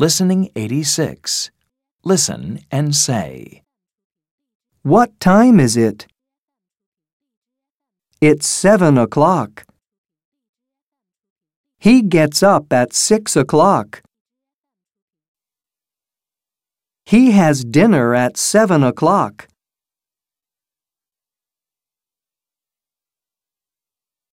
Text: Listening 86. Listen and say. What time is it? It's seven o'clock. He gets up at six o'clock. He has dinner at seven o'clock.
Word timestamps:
Listening 0.00 0.48
86. 0.54 1.50
Listen 2.04 2.60
and 2.70 2.94
say. 2.94 3.62
What 4.82 5.18
time 5.18 5.58
is 5.58 5.76
it? 5.76 6.06
It's 8.20 8.46
seven 8.46 8.96
o'clock. 8.96 9.66
He 11.80 12.02
gets 12.02 12.44
up 12.44 12.72
at 12.72 12.92
six 12.92 13.34
o'clock. 13.34 14.00
He 17.04 17.32
has 17.32 17.64
dinner 17.64 18.14
at 18.14 18.36
seven 18.36 18.84
o'clock. 18.84 19.48